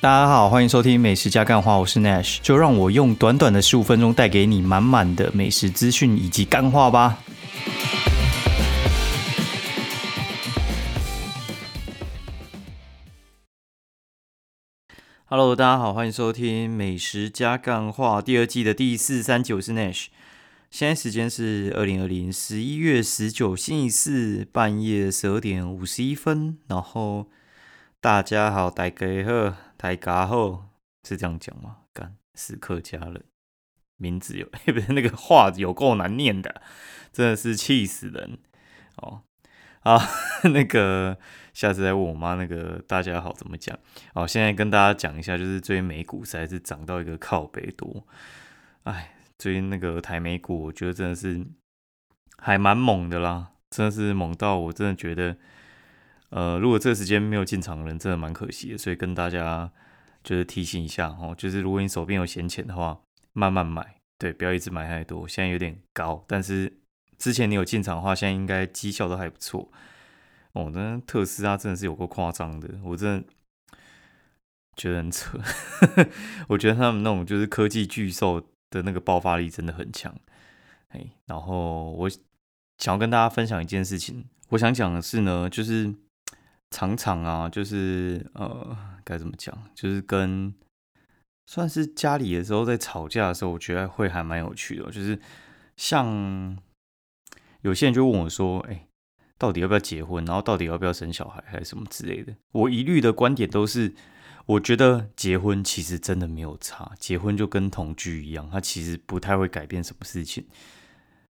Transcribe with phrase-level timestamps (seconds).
[0.00, 7.18] 大家好，欢迎收听美食加干话，我是 Nash，就让我用短短的十五分钟带给你满满的美食资讯以及干话吧。
[15.24, 20.06] Hello，大家好，欢迎收听美食加干话第二季的第四三九，是 Nash。
[20.70, 27.26] 现在时间是二零二零十一月十九星期四半夜十二点五十一分，然后
[28.00, 30.70] 大家好，大家好，大家好，
[31.04, 31.82] 是这样讲吗？
[31.92, 33.22] 干，是客家人，
[33.96, 36.60] 名字有， 不是那个话有够难念的，
[37.12, 38.38] 真的是气死人
[38.96, 39.22] 哦！
[39.82, 39.96] 啊，
[40.52, 41.16] 那个
[41.54, 43.78] 下次再问我妈，那个大家好怎么讲？
[44.14, 48.04] 哦，现在跟大家讲一下，就是最近美股实在是涨到一个靠北多，
[48.82, 49.14] 哎。
[49.38, 51.46] 最近那个台美股，我觉得真的是
[52.38, 55.36] 还蛮猛的啦，真的是猛到我真的觉得，
[56.30, 58.78] 呃，如果这个时间没有进场的人，真的蛮可惜的。
[58.78, 59.70] 所以跟大家
[60.22, 63.00] 就是提醒一下哦，就是如果你手边有闲钱的话，
[63.32, 65.26] 慢慢买，对，不要一直买太多。
[65.26, 66.72] 现在有点高，但是
[67.18, 69.70] 之前你有进场的话，现在应该绩效都还不错。
[70.52, 73.28] 哦，那特斯拉真的是有够夸张的，我真的
[74.76, 75.38] 觉得很扯。
[76.48, 78.46] 我觉得他们那种就是科技巨兽。
[78.70, 80.14] 的那个爆发力真的很强，
[80.88, 82.06] 哎，然后我
[82.76, 85.94] 想要跟大家分享一件事情，我想讲的是呢，就是
[86.70, 90.54] 常常啊，就是呃，该怎么讲，就是跟
[91.46, 95.18] 算是家里的时候在吵架的时候，我觉得会还蛮有趣的，就是
[95.76, 96.58] 像
[97.62, 98.86] 有些人就问我说，哎，
[99.38, 103.94] 到底要不要结婚，然后到底要不要生小孩，还是什么之类的，我一律的观点都是。
[104.46, 110.46] 我觉得结婚其实真的没有差，结婚就跟同居一样，它其实不太会改变什么事情，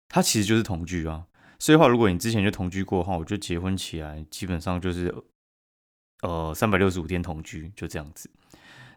[0.07, 1.25] 它其实就是同居啊。
[1.61, 5.13] 所以话，如果你之前就同居过的话，我觉得结婚起来基本上就是
[6.23, 8.31] 呃三百六十五天同居就这样子，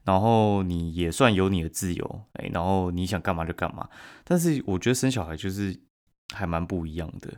[0.05, 3.87] 然后你也算有你的自由，哎，然后你想干嘛就干嘛。
[4.25, 5.79] 但是我觉得生小孩就是
[6.35, 7.35] 还蛮不一样的，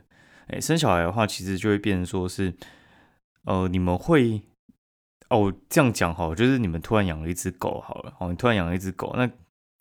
[0.47, 2.53] 哎，生小孩的话其实就会变成说是
[3.43, 4.41] 呃你们会。
[5.29, 9.29] 哦，这样讲好，就是你们突然养了一只狗好了，哦，你突然养了一只狗，那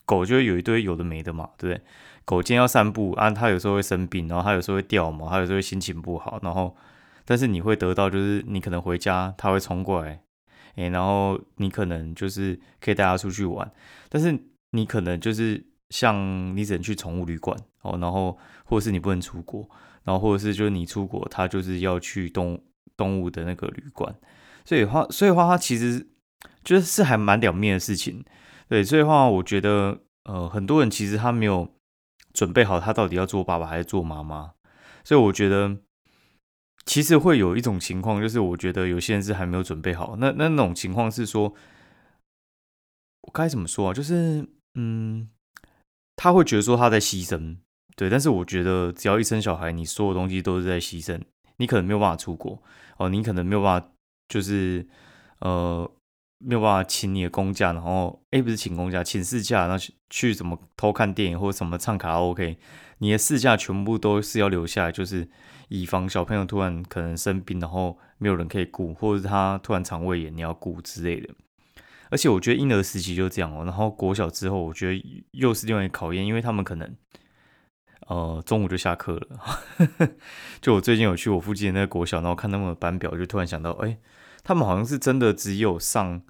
[0.05, 1.85] 狗就会有一堆有的没的嘛，对不对？
[2.27, 6.77] 狗今天要散步啊，它有时候会生病，然后它有时候会掉毛，它有时候心情不好，然后
[7.25, 10.21] 但是你会得到就是你可能回家它会冲过来，
[10.75, 13.71] 哎，然后你可能就是可以带它出去玩，
[14.09, 14.37] 但是
[14.73, 19.67] 你可能就是像你只能去宠物旅馆哦，然后或者是你不能出国，
[20.03, 22.61] 然后或者是就是你出国，它就是要去动
[22.97, 24.13] 动物的那个旅馆。
[24.65, 26.05] 所以话，所以话，它其实
[26.65, 28.25] 就是是还蛮两面的事情，
[28.69, 28.83] 对。
[28.83, 31.69] 所以话，我觉得，呃，很多人其实他没有
[32.37, 34.53] 准备好，他到底要做爸爸还是做妈妈。
[35.03, 35.79] 所以我觉得，
[36.85, 40.17] 其实会有一种情况，就是我觉得有些人是还没有准备好。
[40.19, 41.55] 那那那种情况是说，
[43.23, 43.95] 我该怎么说啊？
[43.95, 45.31] 就是，嗯，
[46.15, 47.57] 他会觉得说他在牺牲，
[47.97, 48.11] 对。
[48.11, 51.19] 但是我觉得，只要一生小孩，你所有东西都是在牺牲。
[51.57, 52.63] 你可能没有办法出国，
[52.99, 53.89] 哦，你可能没有办法。
[54.29, 54.85] 就是
[55.39, 55.89] 呃
[56.39, 62.59] 没有办法请你的公假，然后哎不是请公假，请事假，然后去去怎么偷看电影或者什么唱卡拉 OK，
[62.99, 65.29] 你的事假全部都是要留下来，就是
[65.69, 71.35] 以防小朋友突然可能生病，然后没有人可以顾，或者是他突然肠胃炎你要顾之类的。
[72.11, 76.97] 而且我觉得婴儿时期就这样哦，然后国小之后，我觉得又是另外一个考验，因为他们可能
[78.07, 80.09] 呃中午就下课了。
[80.61, 83.99] 就我最近有去我附近的那个国小，然后看他们的班表，就突然想到哎。
[84.47, 86.23] 他们好像是真的只有上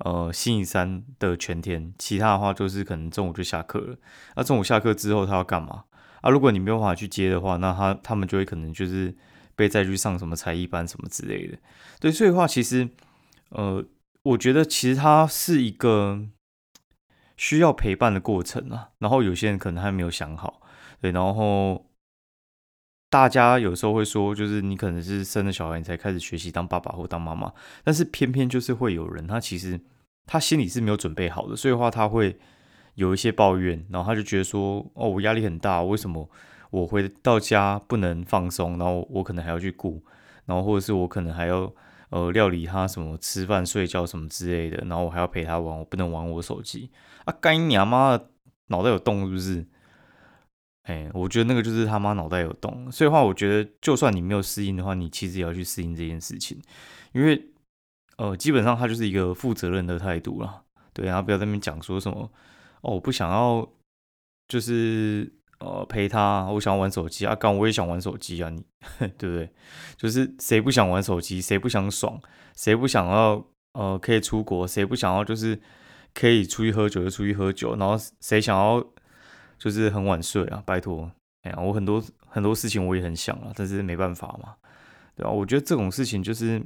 [0.00, 3.96] 呃星期三的全天，其他的话就是可能中午就下课了。
[4.36, 5.84] 那中午下课之后他要干嘛
[6.20, 6.28] 啊？
[6.28, 9.16] 如果你没有办法去接的话，那他他们就会可能就是
[9.56, 11.56] 被再去上什么才艺班什么之类的。
[11.98, 12.90] 对，所以的话其实
[13.48, 13.82] 呃，
[14.24, 16.20] 我觉得其实它是一个
[17.38, 18.90] 需要陪伴的过程啊。
[18.98, 20.60] 然后有些人可能还没有想好，
[21.00, 21.86] 对，然后。
[23.12, 27.52] 大家有时候会说，就是你可能是生了小孩，你才开始学习当爸爸或当妈妈。
[27.84, 29.78] 但是偏偏就是会有人，他其实
[30.24, 32.38] 他心里是没有准备好的，所以的话他会
[32.94, 36.26] 有一些抱怨，然后他就觉得说，哦，我压力很大，为什么
[36.70, 40.02] 我回到家不能放松，然后我可能还要去顾，
[40.46, 41.70] 然后或者是我可能还要
[42.08, 46.90] 呃料理他什么吃饭睡觉什么之类的，然后我还要陪他玩，我不能玩我手机
[47.26, 48.18] 啊，干你妈
[48.68, 49.66] 脑袋有洞是不是？
[50.84, 56.60] 哎，我觉得那个就是他妈脑袋有洞，所以话，我觉得就算你没有适应的话，你其实也要去适应这件事情，
[57.12, 57.50] 因为
[58.16, 60.62] 呃，基本上他就是一个负责任的态度啦，
[60.92, 62.30] 对，然后不要在那边讲说什么
[62.82, 63.68] 哦，我不想要，
[64.48, 68.62] 就是呃陪他，我想要玩手机啊，刚我也想玩手机啊，你
[69.16, 69.48] 对不对？
[69.96, 72.20] 就是谁不想玩手机，谁不想爽，
[72.56, 73.44] 谁不想要
[73.74, 75.60] 呃可以出国，谁不想要就是
[76.12, 78.84] 可以出去喝酒就出去喝酒，然后谁想要
[79.62, 80.60] 就是很晚睡啊？
[80.66, 81.08] 拜托，
[81.42, 84.56] 哎呀，我很多很多事情我也很想啊，但是没办法嘛，
[85.14, 85.30] 对吧？
[85.30, 86.60] 我觉得这种事情就是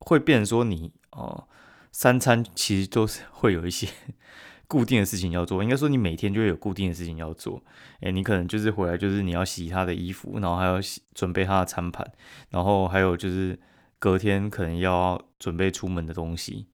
[0.00, 1.48] 会变成说你哦，
[1.92, 3.88] 三餐其实都是会有一些。
[4.68, 7.62] 固定的事情要做，应该说你每天就会有固定的事情要做。
[8.00, 12.04] 诶，你可能就是回来就是你要洗他的衣服，然后还要洗准备他的餐盘，
[12.50, 13.56] 然后还有就是
[14.00, 16.66] 隔天可能要准备出门的东西。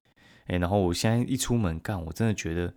[0.47, 2.73] 诶，然后我现在一出门干，我真的觉得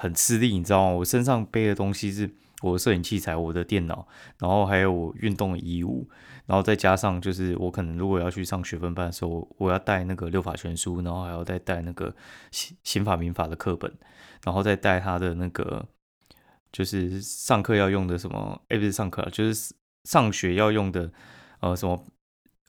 [0.00, 0.96] 很吃力，你知道吗？
[0.96, 2.30] 我身上背的东西是
[2.62, 4.08] 我的摄影器材、我的电脑，
[4.38, 6.08] 然后还有我运动的衣物。
[6.46, 12.12] 然后再加上，就是我可能如果要去上学分班的时候，我要带那个六法全书，然后还要再带那个
[12.50, 13.92] 刑刑法民法的课本，
[14.42, 15.86] 然后再带他的那个
[16.72, 18.60] 就是上课要用的什么？
[18.68, 19.74] 哎，不是上课，就是
[20.04, 21.12] 上学要用的
[21.60, 22.04] 呃什么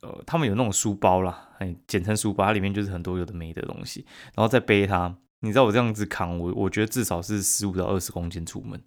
[0.01, 4.05] 呃，他们有那种书包啦，哎，简称书包，里面就是很多有的没的东西，
[4.35, 5.17] 然后再背它。
[5.41, 8.81] 你知道我这样子扛，我我觉得至少是十五到二十公斤出门。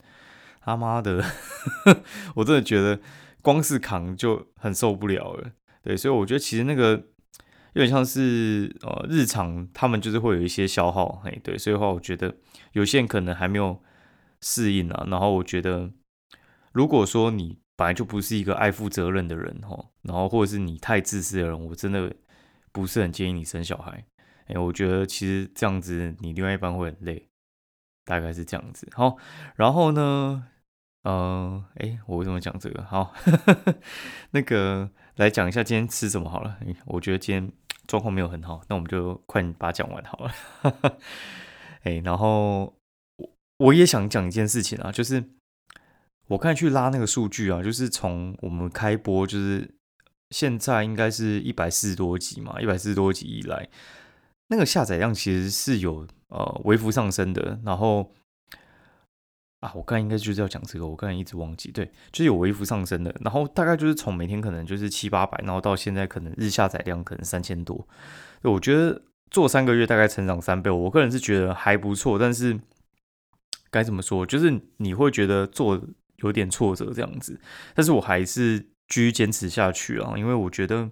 [0.61, 1.23] 他妈的，
[2.35, 3.01] 我真的觉得。
[3.45, 5.51] 光是扛就很受不了了，
[5.83, 6.93] 对，所以我觉得其实那个
[7.75, 12.35] 有点像是呃日常，他们就是会有一些消耗，嘿，对，所以的话，我觉得
[12.73, 13.83] 有些人可能还没有
[14.41, 15.07] 适应啊。
[15.11, 15.91] 然后我觉得，
[16.73, 22.11] 如果说你本来就不是一个爱负责任的人哈，然后或者是你太自私的人，我真的
[22.73, 24.07] 不是很建议你生小孩。
[24.47, 27.29] 哎，我觉得其实这样子你另外一半会很累，
[28.05, 28.89] 大概是这样子。
[28.93, 29.17] 好，
[29.57, 30.49] 然后呢？
[31.03, 32.83] 呃，哎，我为什么讲这个？
[32.83, 33.13] 好，
[34.33, 36.59] 那个来讲一下今天吃什么好了。
[36.87, 37.53] 我觉得今天
[37.87, 40.33] 状况没有很好，那我们就快把它讲完好了。
[41.85, 42.75] 哎，然后
[43.19, 45.23] 我我也想讲一件事情啊，就是
[46.29, 49.75] 我刚才去拉那个数据啊，就是从我们开播，就是
[50.31, 53.69] 现在应该是一百四十多集嘛，一百四十多集以来，
[54.49, 58.13] 那个下载量其实是有呃微幅上升的，然后。
[59.61, 67.89] 啊，我刚才应该就是要讲这个，我刚才一直忘记，对，就是有微幅上升的，然后大概就是从每天可能就是七八百，然后到现在可能日下载量可能三千多，
[68.43, 69.01] 我觉得
[69.31, 72.61] 做三个月大概成长三倍，我个人是觉得还不错，但是
[73.71, 75.81] 该怎么说，就是你会觉得做
[76.17, 77.41] 有点挫折这样子，
[77.75, 80.91] 但是我还是继续坚持下去啊，因为我觉得，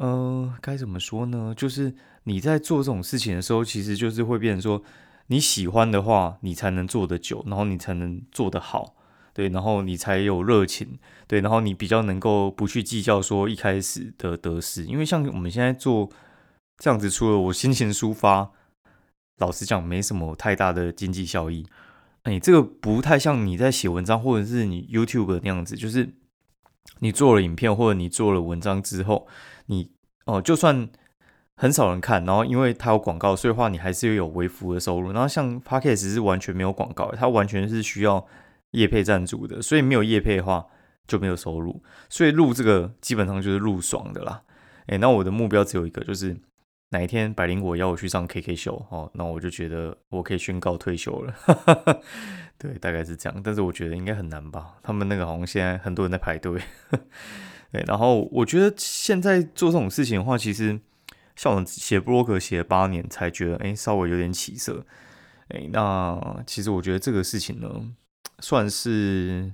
[0.00, 1.54] 呃，该怎么说呢？
[1.56, 1.94] 就是
[2.24, 4.82] 你在做这种事情的时候，其实就是会变成说。
[5.32, 8.96] 你喜欢的话，你才能做得久，然后你才能做得好，
[9.32, 10.98] 对，然后你才有热情，
[11.28, 16.10] 对，然后你比较能够不去计较说一开始的得失，因为像我们现在做
[16.78, 18.50] 这样子，除了我心情抒发，
[19.38, 21.64] 老实讲没什么太大的经济效益。
[22.24, 26.12] 哎，这个不太像你在写文章或者是你 YouTube 那样子，就是
[26.98, 29.28] 你做了影片或者你做了文章之后，
[29.70, 29.90] 你
[30.26, 30.90] 哦，就算。
[31.56, 35.12] 很少人看，然后因为它有广告，所以话你还是有微幅的收入。
[35.12, 38.26] 然后像 Podcast 是完全没有广告，它完全是需要
[38.70, 40.64] 业配赞助的，所以没有业配的话
[41.06, 41.82] 就没有收入。
[42.08, 44.42] 所以录这个基本上就是录爽的啦。
[44.86, 46.34] 诶，那我的目标只有一个，就是
[46.92, 51.34] 哪一天百灵果要我去上 KK 秀哦，那我就觉得我可以宣告退休了。
[52.56, 53.38] 对，大概是这样。
[53.44, 54.76] 但是我觉得应该很难吧？
[54.82, 56.58] 他们那个好像现在很多人在排队。
[57.72, 60.80] 对，然后我觉得现在做这种事情的话，其实。
[61.36, 64.84] 像我写博客写了八年，才觉得哎，稍微有点起色。
[65.48, 67.94] 哎，那其实我觉得这个事情呢，
[68.40, 69.50] 算是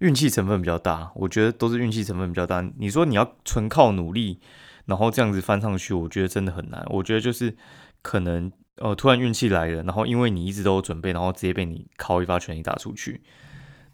[0.00, 1.10] 运气成分比较大。
[1.14, 2.60] 我觉得都是运气成分比较大。
[2.76, 4.40] 你说你要纯靠努力，
[4.84, 6.84] 然后这样子翻上去，我觉得真的很难。
[6.90, 7.56] 我觉得就是
[8.02, 13.22] 可能呃，突然运气来了，然后因为你一直都有准备，然后直接被你靠一发全力打出去。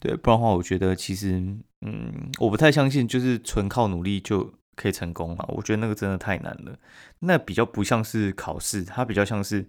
[0.00, 4.54] 对，不然的话，我觉得其实嗯，我不太相信，就是纯靠努力就。
[4.76, 5.44] 可以成功啊！
[5.48, 6.78] 我觉得那个真的太难了，
[7.20, 9.66] 那比较不像是考试，它比较像是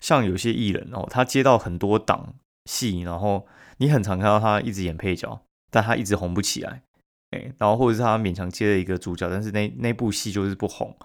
[0.00, 6.82] 像有些艺人哦，他接到很多档戏，然后你很常看到他一直演配角，但他一直红不起来，
[7.30, 10.98] 哎，然后或者是他勉强接了一个主角，但是那那部戏就是不红，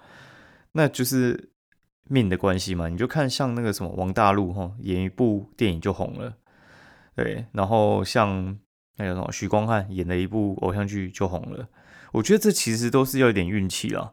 [0.72, 1.50] 那就是
[2.08, 2.88] 命的关系嘛。
[2.88, 6.34] 你就看像那个什么王大陆哈，演一部电影就红了，
[7.14, 8.58] 对，然后像
[9.00, 11.68] 那个什么许光汉演了一部偶像剧就红了。
[12.12, 14.12] 我觉得这其实都是要一点运气啦，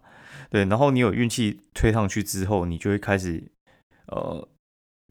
[0.50, 3.52] 对，然后你有运气推上去之后，你就会开始，
[4.08, 4.48] 呃，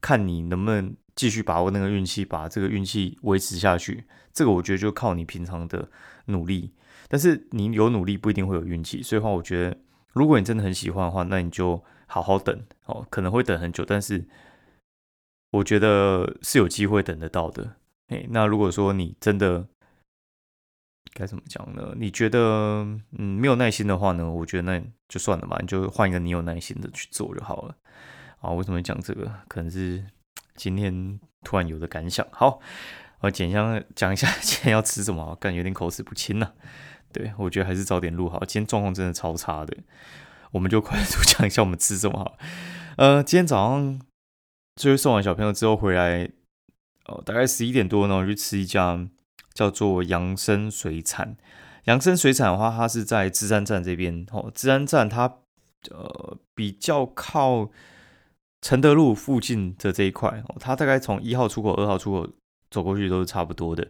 [0.01, 4.05] 看你能不能继续把握那个运气，把这个运气维持下去。
[4.33, 5.89] 这个我觉得就靠你平常的
[6.27, 6.71] 努力，
[7.07, 9.03] 但是你有努力不一定会有运气。
[9.03, 9.77] 所以话，我觉得
[10.13, 14.25] 如果你真的很喜欢的话，那你就好好等哦，可能会等很久，但是
[15.51, 17.75] 我觉得是有机会等得到的。
[18.07, 19.67] 诶，那如果说你真的。
[21.13, 21.93] 该怎么讲呢？
[21.95, 22.39] 你觉得
[23.17, 24.29] 嗯没有耐心的话呢？
[24.29, 27.75] 我觉得那就算了吧，你就换一个你有耐心的去做就好了。
[28.39, 29.31] 啊，为什么讲这个？
[29.47, 30.05] 可能是
[30.55, 32.27] 今天突然有的感想。
[32.31, 32.59] 好，
[33.21, 36.53] 我简单讲一下 今天要吃什么，感觉有点口齿不清呢。
[37.11, 39.75] 对我觉得还是早点录好，今天状况真的超差的。
[40.51, 42.37] 我们就快速讲一下我们吃什么好。
[42.97, 43.99] 呃，今天早上
[44.75, 46.29] 就是送完小朋友之后回来，
[47.07, 49.07] 哦，大概十一点多呢，我去吃一家
[49.53, 51.37] 叫做扬生水产。
[51.85, 54.25] 扬生水产的话，它是在芝山站这边。
[54.31, 55.37] 哦，芝山站它
[55.89, 57.69] 呃比较靠
[58.61, 62.29] 承德路附近的这一块，哦，它大概从一号出口、二号出口
[62.69, 63.87] 走过去都是差不多的。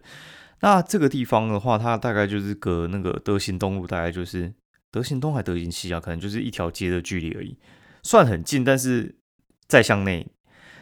[0.59, 4.53] 那这个地方的话，它大概就是隔那个德行东路，大概就是
[4.91, 7.57] 德行东还德行西啊，可能就是一条街的距离而已，
[8.03, 8.63] 算很近。
[8.63, 9.15] 但是
[9.67, 10.27] 在向内，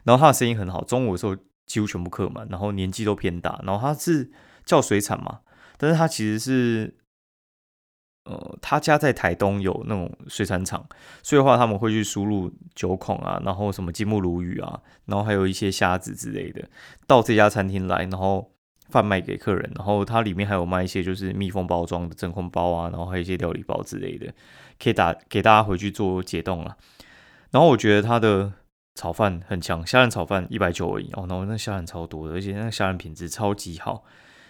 [0.03, 3.59] 然后它的生意很好，中午的时候几乎全部客满，然后年纪都偏大。
[3.63, 4.31] 然后他是
[4.65, 5.41] 叫水产嘛，
[5.77, 6.95] 但是他其实是，
[8.25, 10.87] 呃，他家在台东有那种水产厂，
[11.23, 16.67] 所以的话他们会去输入九孔啊，然后什么金目鲈鱼啊，然后还有一些虾子之类的，
[17.07, 18.51] 到这家餐厅来，然后。
[18.89, 24.31] 贩卖给客人，然后它里面还有卖一些就是密封包装的真空包啊，然后还有一些料理包之类的，
[24.79, 26.77] 可以打给大家回去做解冻了。
[27.49, 28.53] 然后我觉得它的
[28.95, 34.03] 炒饭很强，虾仁炒饭一百九而已哦，然后那虾仁超多的，而且那虾仁品质超级好，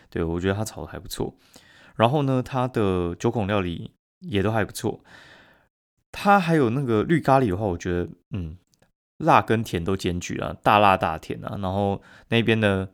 [0.10, 1.36] 对我觉得它炒的还不错。
[1.96, 5.02] 然后呢，它的九孔料理也都还不错。
[6.12, 8.58] 它还有那个绿咖喱的话，我觉得嗯，
[9.18, 11.58] 辣跟甜都兼具啊，大辣大甜啊。
[11.62, 12.90] 然后那边的。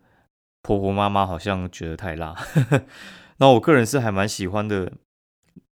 [0.64, 2.36] 婆婆妈妈好像觉得太辣，
[3.38, 4.94] 那我个人是还蛮喜欢的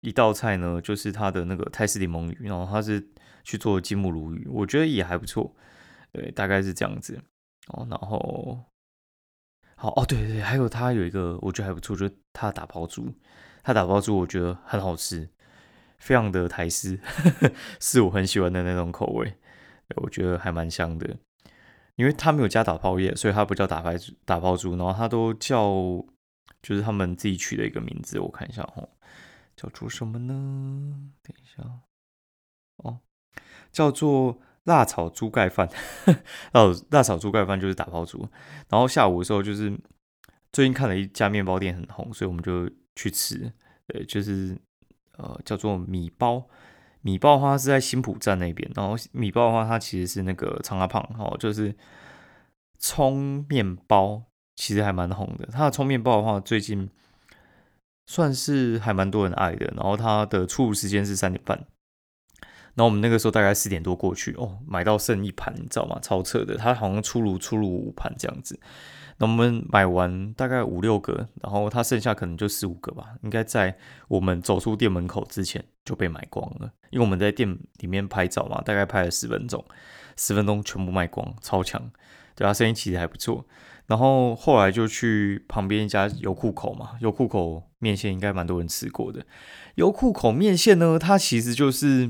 [0.01, 3.07] 一道菜呢，就是它的那个泰式柠檬鱼，然后他是
[3.43, 5.53] 去做金目鲈鱼，我觉得也还不错，
[6.11, 7.21] 对，大概是这样子
[7.67, 7.87] 哦。
[7.89, 8.65] 然后，
[9.75, 13.13] 好哦，对对，还有它有一个我觉得还不错，就是它打包猪，
[13.63, 15.29] 它打包猪我觉得很好吃，
[15.97, 16.99] 非常的台式，
[17.79, 19.37] 是我很喜欢的那种口味，
[19.95, 21.17] 我觉得还蛮香的。
[21.95, 25.69] 因为他没有加打泡液，所以他不叫打泡猪，打泡猪，然后他都叫，
[26.61, 28.87] 就是他们自己取的一个名字，我看一下哦，
[29.57, 31.11] 叫做什么呢？
[31.21, 31.61] 等一下，
[32.77, 33.01] 哦，
[33.73, 35.69] 叫做辣炒猪盖饭，
[36.53, 38.27] 哦，辣炒猪盖饭就是打泡猪。
[38.69, 39.75] 然后下午的时候，就是
[40.51, 43.51] 最近看了一家面包店很红，所以我们就去吃，
[43.87, 44.57] 对，就是
[45.17, 46.47] 呃叫做米包。
[47.01, 51.73] 米包的话是在新浦站那边，然后米包的话，它其实是那个长阿胖哦，就是
[52.77, 54.23] 葱面包，
[54.57, 55.47] 其实还蛮红的。
[55.49, 56.89] 它的葱面包的话，最近
[58.07, 59.65] 算是还蛮多人爱的。
[59.77, 61.65] 然后它的出炉时间是三点半，
[62.75, 65.99] 然后我们那个时候大概四点多过去哦，买到剩一盘，你知道吗？
[66.01, 68.59] 超扯的，它好像出炉出炉五盘这样子。
[69.17, 76.71] 那我们买完大概五六个，然后它剩下可能就四五个吧，应该在我们走出店门口之前就被买光了。
[76.89, 79.63] 因为我们在店里面拍照嘛，大概拍了十分钟，
[80.15, 81.91] 十分钟全部卖光，超强。
[82.33, 83.45] 对啊，生意其实还不错。
[83.87, 89.25] 然后后来就去旁边一家油库口嘛，油库口面线应该蛮多人吃过的。
[89.75, 92.09] 油库口面线呢，它其实就是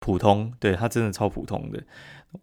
[0.00, 1.82] 普通，对它真的超普通的。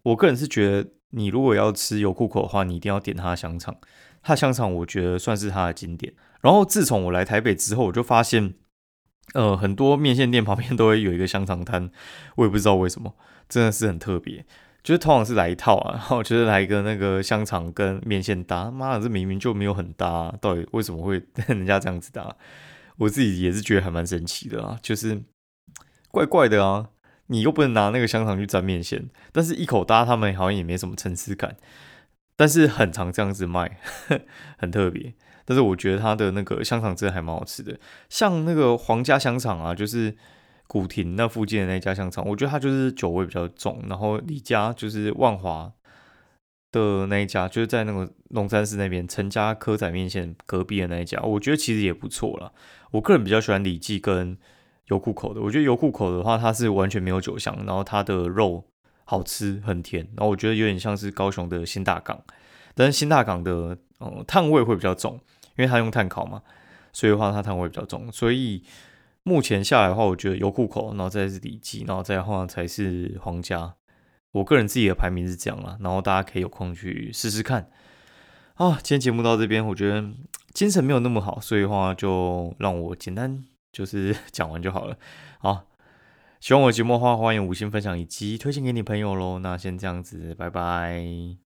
[0.02, 0.90] 我个人是觉得。
[1.10, 3.74] 你如果要吃油库口的话，你一定要点它的香肠。
[4.22, 6.12] 它的香肠我觉得算是它的经典。
[6.42, 8.54] 然后自从我来台北之后，我就发现，
[9.32, 11.90] 呃，很多面线店旁边都会有一个香肠摊，
[12.34, 13.14] 我也不知道为什么，
[13.48, 14.44] 真的是很特别。
[14.82, 22.36] 就是通常是来一套啊，然后就是来一个那个香肠跟面线搭，妈的，这明明就没有很搭，到底为什么会 人家这样子搭？
[22.98, 25.22] 我自己也是觉得还蛮神奇的啊，就是
[26.10, 26.88] 怪怪的啊。
[27.28, 31.56] 你又不能拿那个香肠去沾面线，但是一口搭他们好像也没什么层次感，
[32.36, 33.78] 但是很常这样子卖，
[34.58, 35.14] 很特别。
[35.44, 37.78] 但是我觉得它的那个香肠真的还蛮好吃的，
[38.08, 40.16] 像那个皇家香肠啊，就是
[40.66, 43.82] 古亭那附近的那家香肠，我觉得它就是酒味比较重。
[43.88, 45.72] 然后李家就是万华
[46.72, 52.52] 的那一家，就是在那个龙山寺那边陈家蚵仔面线隔壁的那一家，我觉得其实也不错啦。
[52.92, 54.38] 我个人比较喜欢李记跟。
[54.86, 58.64] 油库口的，我觉得油库口的话，它是完全没有酒香，然后它的肉
[59.04, 62.22] 好吃，很甜，然后我觉得有点像是高雄的新大港，
[62.74, 65.20] 但是新大港的呃碳味会比较重，
[65.56, 66.42] 因为它用碳烤嘛，
[66.92, 68.62] 所以的话它碳味比较重，所以
[69.24, 73.74] 目前下来的话，我觉得油库口，然后再是李记，然后再的话才是皇家，
[74.32, 77.68] 我个人自己的排名是这样啦，然后大家可以有空去试试看。
[78.54, 80.04] 啊，今天节目到这边，我觉得
[80.54, 83.44] 精神没有那么好，所以的话就让我简单。
[83.76, 84.96] 就是 讲完就好了。
[85.38, 85.66] 好，
[86.40, 89.38] 喜欢我的节目的话，欢迎五星分享以及推荐给你朋友喽。
[89.40, 91.45] 那先这样子，拜拜。